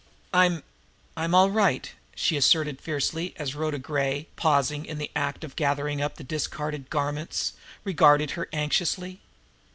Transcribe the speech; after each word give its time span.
"I'm 0.33 0.63
I'm 1.15 1.35
all 1.35 1.51
right," 1.51 1.91
she 2.15 2.35
asserted 2.35 2.81
fiercely, 2.81 3.35
as 3.37 3.53
Rhoda 3.53 3.77
Gray, 3.77 4.25
pausing 4.35 4.83
in 4.83 4.97
the 4.97 5.11
act 5.15 5.43
of 5.43 5.55
gathering 5.55 6.01
up 6.01 6.15
the 6.15 6.23
discarded 6.23 6.89
garments, 6.89 7.53
regarded 7.83 8.31
her 8.31 8.49
anxiously. 8.51 9.19